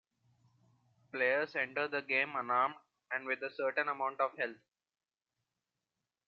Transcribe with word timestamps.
Players 1.11 1.55
enter 1.55 1.87
the 1.87 2.01
game 2.01 2.35
unarmed 2.35 2.73
and 3.11 3.27
with 3.27 3.43
a 3.43 3.51
certain 3.51 3.87
amount 3.87 4.19
of 4.19 4.35
health. 4.35 4.57